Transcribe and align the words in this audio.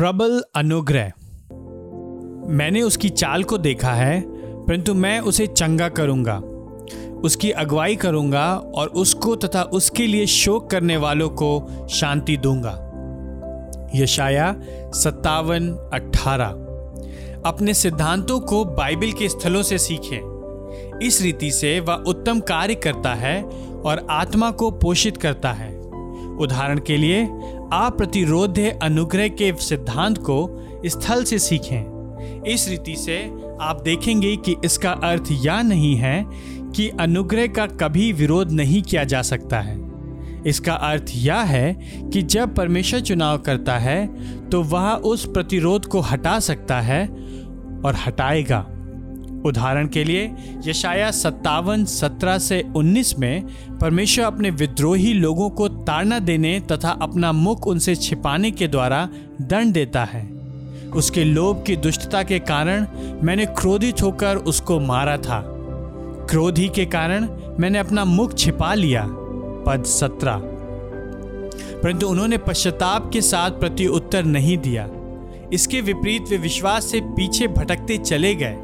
प्रबल 0.00 0.42
अनुग्रह। 0.56 1.12
मैंने 2.48 2.82
उसकी 2.82 3.08
चाल 3.08 3.42
को 3.44 3.58
देखा 3.58 3.92
है, 3.92 4.20
परंतु 4.66 4.94
मैं 4.94 5.20
उसे 5.20 5.46
चंगा 5.46 5.88
करूँगा, 5.88 6.36
उसकी 7.20 7.50
अगुवाई 7.50 7.96
करूँगा 7.96 8.54
और 8.54 8.88
उसको 8.88 9.36
तथा 9.36 9.62
उसके 9.62 10.06
लिए 10.06 10.26
शोक 10.26 10.70
करने 10.70 10.96
वालों 10.96 11.28
को 11.28 11.88
शांति 11.90 12.36
दूँगा। 12.36 12.72
यशाया 13.94 14.54
सत्तावन, 14.94 15.70
अठारह। 15.92 16.48
अपने 17.46 17.74
सिद्धांतों 17.74 18.40
को 18.40 18.64
बाइबल 18.64 19.12
के 19.12 19.28
स्थलों 19.28 19.62
से 19.62 19.78
सीखें। 19.78 20.98
इस 21.02 21.22
रीति 21.22 21.50
से 21.50 21.80
वह 21.80 21.94
उत्तम 21.94 22.40
कार्य 22.40 22.74
करता 22.74 23.14
है 23.14 23.42
और 23.42 24.06
आत्मा 24.10 24.50
को 24.50 24.70
पोषित 24.70 25.16
करता 25.16 25.52
है। 25.52 25.79
उदाहरण 26.40 26.78
के 26.78 26.96
लिए, 26.96 27.22
आप 27.72 27.94
प्रतिरोध 27.96 28.58
अनुग्रह 28.82 29.28
के 29.28 29.52
सिद्धांत 29.60 30.18
को 30.18 30.38
स्थल 30.86 31.24
से 31.24 31.38
सीखें। 31.38 32.42
इस 32.46 32.68
रीति 32.68 32.96
से 32.96 33.18
आप 33.60 33.80
देखेंगे 33.84 34.36
कि 34.36 34.54
इसका 34.64 34.90
अर्थ 34.90 35.28
यह 35.30 35.62
नहीं 35.62 35.94
है 35.96 36.24
कि 36.76 36.88
अनुग्रह 37.00 37.46
का 37.46 37.66
कभी 37.66 38.12
विरोध 38.12 38.50
नहीं 38.50 38.82
किया 38.82 39.04
जा 39.04 39.22
सकता 39.22 39.60
है। 39.60 39.78
इसका 40.46 40.72
अर्थ 40.72 41.06
यह 41.14 41.36
है 41.36 41.72
कि 42.02 42.22
जब 42.22 42.54
परमेश्वर 42.54 43.00
चुनाव 43.00 43.38
करता 43.38 43.78
है 43.78 44.06
तो 44.48 44.62
वह 44.62 44.90
उस 44.92 45.26
प्रतिरोध 45.26 45.86
को 45.86 46.00
हटा 46.00 46.38
सकता 46.40 46.80
है 46.80 47.06
और 47.84 47.96
हटाएगा। 48.06 48.66
उदाहरण 49.44 49.88
के 49.88 50.04
लिए 50.04 50.34
यशाया 50.66 51.10
सत्तावन, 51.10 51.84
सत्रह 51.84 52.38
से 52.38 52.64
उन्नीस 52.76 53.18
में 53.18 53.44
परमेश्वर 53.78 54.24
अपने 54.24 54.50
विद्रोही 54.50 55.12
लोगों 55.12 55.50
को 55.50 55.68
ताड़ना 55.68 56.18
देने 56.18 56.60
तथा 56.60 56.90
अपना 56.90 57.32
मुख 57.32 57.66
उनसे 57.66 57.94
छिपाने 57.94 58.50
के 58.50 58.68
द्वारा 58.68 59.08
दंड 59.42 59.72
देता 59.72 60.04
है। 60.04 60.30
उसके 60.94 61.24
लोभ 61.24 61.64
की 61.66 61.76
दुष्टता 61.76 62.22
के 62.22 62.38
कारण 62.38 62.86
मैंने 63.22 63.46
क्रोधित 63.46 64.02
होकर 64.02 64.36
उसको 64.36 64.80
मारा 64.80 65.16
था। 65.16 65.44
क्रोध 66.30 66.58
ही 66.58 66.68
के 66.68 66.84
कारण 66.84 67.28
मैंने 67.58 67.78
अपना 67.78 68.04
मुख 68.04 68.34
छिपा 68.34 68.74
लिया। 68.74 69.08
पद 69.66 69.84
सत्रह। 69.84 70.40
परंतु 71.82 72.06
उन्होंने 72.06 72.38
पश्चाताप 72.38 73.10
के 73.12 73.20
साथ 73.20 73.50
प्रति 73.50 73.86
उत्तर 73.86 74.24
नहीं 74.24 74.58
दिया। 74.58 74.88
इसके 75.52 75.80
विपरीत 75.80 76.24
वे 76.30 76.36
विश्वास 76.36 76.84
से 76.84 77.00
पीछे 77.00 77.48
भटकते 77.48 77.98
चले 77.98 78.34
गए। 78.34 78.58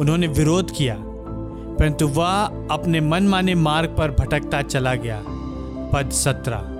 उन्होंने 0.00 0.26
विरोध 0.26 0.70
किया, 0.70 0.96
परंतु 0.98 2.08
वह 2.08 2.42
अपने 2.70 3.00
मनमाने 3.00 3.54
मार्ग 3.54 3.94
पर 3.98 4.10
भटकता 4.10 4.62
चला 4.62 4.94
गया, 4.94 5.22
पद 5.92 6.10
सत्रह। 6.10 6.72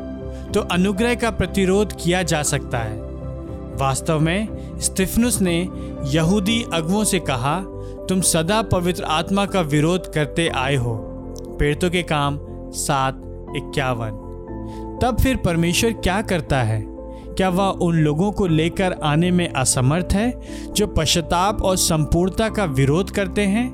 तो 0.52 0.60
अनुग्रह 0.60 1.14
का 1.14 1.30
प्रतिरोध 1.30 1.92
किया 1.92 2.22
जा 2.22 2.42
सकता 2.42 2.78
है। 2.78 3.02
वास्तव 3.76 4.20
में 4.20 4.48
स्टिफनुस 4.78 5.40
ने 5.40 5.68
यहूदी 6.06 6.64
अगुओं 6.72 7.04
से 7.04 7.18
कहा, 7.20 7.60
तुम 8.08 8.20
सदा 8.20 8.62
पवित्र 8.62 9.04
आत्मा 9.04 9.46
का 9.46 9.60
विरोध 9.60 10.12
करते 10.12 10.48
आए 10.48 10.74
हो। 10.76 10.94
पेड़ों 11.58 11.90
के 11.90 12.02
काम 12.02 12.38
सात 12.70 13.20
इक्यावन। 13.56 14.20
तब 15.02 15.16
फिर 15.20 15.36
परमेश्वर 15.36 15.92
क्या 15.92 16.22
करता 16.22 16.62
है? 16.62 16.93
क्या 17.36 17.48
वह 17.48 17.68
उन 17.82 17.96
लोगों 17.96 18.30
को 18.32 18.46
लेकर 18.46 18.92
आने 18.92 19.30
में 19.30 19.48
असमर्थ 19.48 20.12
है, 20.12 20.32
जो 20.72 20.86
पश्चाताप 20.86 21.62
और 21.62 21.76
संपूर्णता 21.76 22.48
का 22.48 22.64
विरोध 22.64 23.10
करते 23.10 23.42
हैं? 23.42 23.70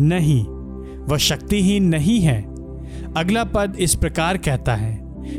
नहीं, 0.00 0.44
वह 1.04 1.16
शक्तिहीन 1.16 1.84
नहीं 1.84 2.20
है। 2.20 2.40
अगला 3.16 3.44
पद 3.44 3.76
इस 3.80 3.94
प्रकार 3.94 4.36
कहता 4.36 4.74
है, 4.74 4.92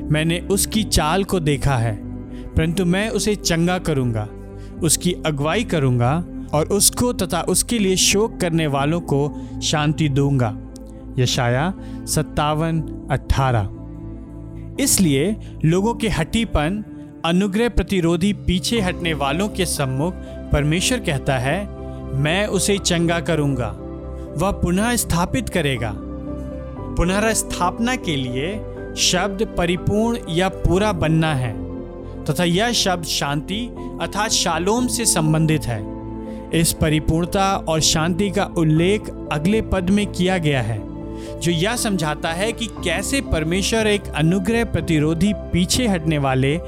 मैंने 0.03 0.39
उसकी 0.51 0.83
चाल 0.83 1.23
को 1.23 1.39
देखा 1.39 1.75
है, 1.75 1.95
परंतु 2.53 2.85
मैं 2.85 3.09
उसे 3.09 3.35
चंगा 3.35 3.77
करूँगा, 3.79 4.27
उसकी 4.83 5.13
अगुवाई 5.25 5.63
करूँगा 5.63 6.13
और 6.53 6.67
उसको 6.67 7.11
तथा 7.13 7.41
उसके 7.41 7.79
लिए 7.79 7.95
शोक 7.95 8.39
करने 8.39 8.67
वालों 8.67 8.99
को 9.03 9.31
शांति 9.63 10.09
दूँगा। 10.09 10.57
यशाया 11.19 11.73
सत्तावन 12.05 12.81
अठारह। 13.11 13.69
इसलिए 14.79 15.35
लोगों 15.65 15.93
के 15.93 16.09
हटीपन 16.09 16.83
अनुग्रह 17.25 17.69
प्रतिरोधी 17.69 18.31
पीछे 18.33 18.79
हटने 18.79 19.13
वालों 19.13 19.47
के 19.49 19.65
सम्मुख 19.65 20.13
परमेश्वर 20.51 20.99
कहता 20.99 21.37
है, 21.37 21.59
मैं 22.15 22.45
उसे 22.47 22.77
चंगा 22.77 23.19
करूँगा, 23.19 23.67
वह 24.37 24.51
पुनः 24.51 24.95
स्थापित 24.95 25.49
करेगा। 25.49 25.91
पुनर्स्थापना 26.97 27.95
के 27.95 28.15
लिए 28.15 28.53
शब्द 29.01 29.45
परिपूर्ण 29.57 30.19
या 30.29 30.49
पूरा 30.49 30.91
बनना 30.93 31.33
है, 31.35 31.53
तथा 32.25 32.43
यह 32.43 32.71
शब्द 32.73 33.05
शांति 33.05 33.65
अर्थात 34.01 34.31
शालोम 34.31 34.87
से 34.87 35.05
संबंधित 35.05 35.65
है। 35.65 35.81
इस 36.59 36.73
परिपूर्णता 36.73 37.55
और 37.57 37.79
शांति 37.81 38.29
का 38.29 38.49
उल्लेख 38.57 39.09
अगले 39.31 39.61
पद 39.61 39.89
में 39.89 40.05
किया 40.07 40.37
गया 40.37 40.61
है, 40.61 40.81
जो 41.39 41.51
यह 41.51 41.75
समझाता 41.75 42.29
है 42.31 42.51
कि 42.51 42.65
कैसे 42.83 43.21
परमेश्वर 43.21 43.87
एक 43.87 44.07
अनुग्रह 44.15 44.65
प्रतिरोधी 44.65 45.33
पीछे 45.51 45.87
हटने 45.87 46.17
वाले 46.17 46.59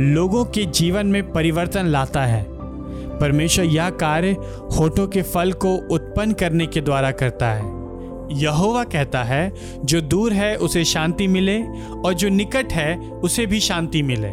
लोगों 0.00 0.44
के 0.44 0.64
जीवन 0.64 1.06
में 1.06 1.32
परिवर्तन 1.32 1.86
लाता 1.86 2.24
है। 2.24 2.46
परमेश्वर 3.18 3.64
यह 3.64 3.90
कार्य 3.90 4.30
होठों 4.78 5.06
के 5.06 5.22
फल 5.22 5.52
को 5.52 5.74
उत्पन्न 5.74 6.32
करने 6.32 6.66
के 6.66 6.80
द्वारा 6.80 7.10
करता 7.10 7.50
है। 7.50 7.76
यहोवा 8.32 8.84
कहता 8.84 9.22
है, 9.22 9.52
जो 9.84 10.00
दूर 10.00 10.32
है, 10.32 10.56
उसे 10.56 10.84
शांति 10.84 11.28
मिले, 11.28 11.62
और 12.04 12.12
जो 12.12 12.28
निकट 12.28 12.72
है, 12.72 12.98
उसे 12.98 13.46
भी 13.46 13.60
शांति 13.60 14.02
मिले। 14.02 14.30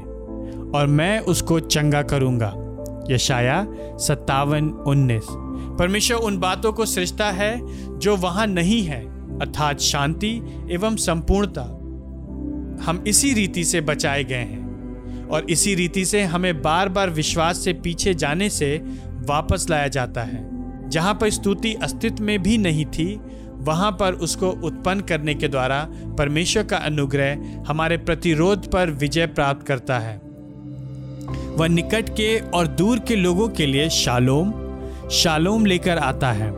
और 0.77 0.85
मैं 0.87 1.19
उसको 1.19 1.59
चंगा 1.59 2.01
करूँगा। 2.01 2.53
यशाया 3.11 3.67
सत्तावन, 3.97 4.69
उन्नीस। 4.69 5.25
परमेश्वर 5.79 6.17
उन 6.17 6.37
बातों 6.37 6.73
को 6.73 6.85
सृजता 6.85 7.25
है, 7.25 7.61
जो 7.99 8.15
वहाँ 8.15 8.47
नहीं 8.47 8.83
है, 8.83 9.05
अर्थात 9.39 9.79
शांति 9.79 10.41
एवं 10.71 10.95
संपूर्णता। 10.95 11.61
हम 12.85 13.03
इसी 13.07 13.33
रीति 13.33 13.63
से 13.63 13.81
बचाए 13.81 14.23
गए 14.23 14.35
हैं। 14.35 14.62
और 15.33 15.43
इसी 15.49 15.75
रीति 15.75 16.05
से 16.05 16.23
हमें 16.23 16.61
बार 16.61 16.89
बार 16.89 17.09
विश्वास 17.09 17.57
से 17.57 17.73
पीछे 17.73 18.13
जाने 18.13 18.49
से 18.49 18.81
वापस 19.27 19.69
लाया 19.69 19.87
जाता 19.87 20.21
है। 20.21 20.89
जहाँ 20.89 21.13
पर 21.13 21.29
स्तुति 21.29 21.73
अस्तित्व 21.73 22.23
में 22.23 22.43
भी 22.43 22.57
नहीं 22.57 22.85
थी, 22.85 23.19
वहाँ 23.53 23.91
पर 23.91 24.13
उसको 24.13 24.49
उत्पन्न 24.49 24.99
करने 24.99 25.33
के 25.33 25.47
द्वारा 25.47 25.87
परमेश्वर 26.17 26.63
का 26.63 26.77
अनुग्रह 26.77 27.63
हमारे 27.67 27.97
प्रतिरोध 27.97 28.71
पर 28.71 28.89
विजय 28.89 29.27
प्राप्त 29.27 29.67
करता 29.67 29.99
है। 29.99 30.17
वह 31.57 31.67
निकट 31.67 32.09
के 32.09 32.39
और 32.39 32.67
दूर 32.67 32.99
के 32.99 33.15
लोगों 33.15 33.49
के 33.49 33.65
लिए 33.65 33.89
शालोम 33.89 34.53
शालोम 35.11 35.65
लेकर 35.65 35.97
आता 35.97 36.31
है। 36.31 36.51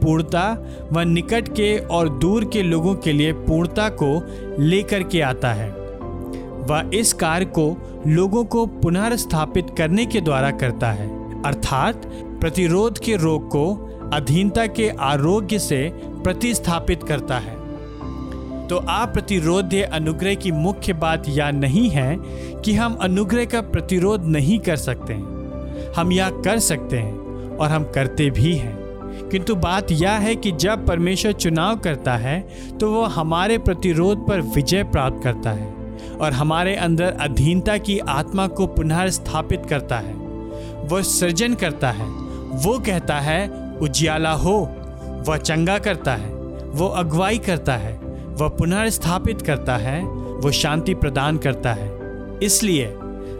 पूर्णता 0.00 0.52
वह 0.92 1.04
निकट 1.04 1.48
के 1.48 1.78
और 1.78 2.08
दूर 2.08 2.44
के 2.44 2.62
लोगों 2.62 2.94
के 2.94 3.12
लिए 3.12 3.32
पूर्णता 3.32 3.88
को 3.88 4.26
लेकर 4.62 5.02
के 5.02 5.20
आता 5.20 5.52
है। 5.52 5.85
वह 6.66 6.90
इस 6.94 7.12
कार्य 7.12 7.44
को 7.44 7.76
लोगों 8.06 8.44
को 8.44 8.66
पुनर्स्थापित 8.66 9.66
करने 9.78 10.06
के 10.06 10.20
द्वारा 10.20 10.50
करता 10.50 10.92
है। 10.92 11.42
अर्थात, 11.42 12.02
प्रतिरोध 12.40 12.98
के 12.98 13.16
रोग 13.16 13.48
को 13.48 13.92
अधीनता 14.12 14.66
के 14.66 14.88
आरोग्य 14.88 15.58
से 15.58 15.92
प्रतिस्थापित 16.04 17.02
करता 17.02 17.38
है। 17.38 17.66
तो 18.66 18.76
आप 18.76 19.12
प्रतिरोध 19.12 19.74
अनुग्रह 19.74 20.34
की 20.34 20.52
मुख्य 20.52 20.92
बात 20.92 21.22
यह 21.28 21.50
नहीं 21.50 21.90
है 21.90 22.16
कि 22.60 22.74
हम 22.74 22.94
अनुग्रह 22.94 23.44
का 23.44 23.60
प्रतिरोध 23.60 24.24
नहीं 24.24 24.58
कर 24.58 24.76
सकते 24.76 25.14
हैं। 25.14 25.24
हम 25.96 26.12
यह 26.12 26.30
कर 26.30 26.58
सकते 26.58 26.98
हैं 26.98 27.18
और 27.56 27.68
हम 27.68 27.84
करते 27.84 28.30
भी 28.30 28.56
हैं। 28.56 28.76
किंतु 29.30 29.54
बात 29.54 29.92
यह 29.92 30.10
है 30.10 30.36
कि 30.36 30.52
जब 30.52 30.86
परमेश्वर 30.86 31.32
चुनाव 31.32 31.76
करता 31.76 32.16
है 32.16 32.48
तो 32.80 32.92
वह 32.92 33.08
हमारे 33.08 33.58
प्रतिरोध 33.58 34.26
पर 34.26 34.40
विजय 34.40 34.84
प्राप्त 34.84 35.24
करता 35.24 35.50
है। 35.50 35.75
और 36.20 36.32
हमारे 36.32 36.76
अंदर 36.76 37.16
अधीनता 37.20 37.78
की 37.78 37.98
आत्मा 37.98 38.46
को 38.46 38.66
पुनः 38.66 39.06
स्थापित 39.06 39.62
करता 39.66 39.98
है। 39.98 40.14
वह 40.86 41.02
सृजन 41.02 41.54
करता 41.54 41.90
है। 41.90 42.06
वो 42.56 42.78
कहता 42.78 43.18
है, 43.18 43.50
उजियाला 43.82 44.32
हो। 44.32 44.68
वह 45.28 45.36
चंगा 45.36 45.78
करता 45.78 46.14
है। 46.14 46.34
वो 46.66 46.86
अगुवाई 46.86 47.38
करता 47.38 47.72
है। 47.72 48.00
वह 48.26 48.48
पुनः 48.48 48.88
स्थापित 48.88 49.42
करता 49.42 49.76
है। 49.76 50.04
वो 50.04 50.50
शांति 50.50 50.94
प्रदान 50.94 51.38
करता 51.38 51.72
है। 51.72 51.98
इसलिए 52.42 52.86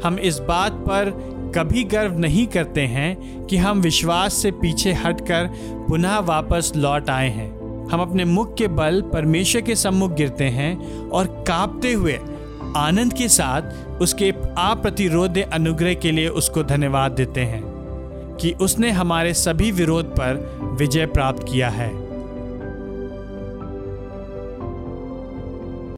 हम 0.04 0.18
इस 0.22 0.38
बात 0.38 0.72
पर 0.72 1.36
कभी 1.54 1.84
गर्व 1.84 2.18
नहीं 2.18 2.46
करते 2.46 2.80
हैं 2.80 3.46
कि 3.46 3.56
हम 3.56 3.80
विश्वास 3.80 4.34
से 4.34 4.50
पीछे 4.50 4.92
हटकर 4.92 5.50
पुनः 5.88 6.18
वापस 6.18 6.72
लौट 6.76 7.10
आए 7.10 7.28
हैं। 7.28 7.56
हम 7.88 8.00
अपने 8.00 8.24
मुख 8.24 8.54
के 8.54 8.68
बल 8.68 9.02
परमेश्वर 9.12 9.62
के 9.62 9.74
सम्मुख 9.74 10.12
गिरते 10.12 10.44
हैं 10.44 11.00
और 11.08 11.26
कांपते 11.26 11.92
हुए 11.92 12.18
आनंद 12.76 13.12
के 13.12 13.28
साथ 13.28 13.62
उसके 14.00 14.30
अप्रतिरोध 14.58 15.38
अनुग्रह 15.38 15.94
के 15.94 16.10
लिए 16.10 16.28
उसको 16.28 16.62
धन्यवाद 16.62 17.12
देते 17.12 17.40
हैं 17.40 17.62
कि 18.40 18.52
उसने 18.52 18.90
हमारे 18.90 19.34
सभी 19.34 19.70
विरोध 19.70 20.04
पर 20.04 20.58
विजय 20.78 21.06
प्राप्त 21.06 21.42
किया 21.42 21.68
है। 21.68 22.05